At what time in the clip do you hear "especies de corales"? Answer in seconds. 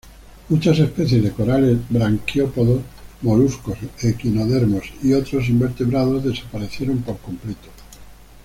0.79-1.77